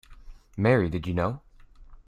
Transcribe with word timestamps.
Mary, 0.57 0.89
Did 0.89 1.05
You 1.05 1.13
Know? 1.13 1.41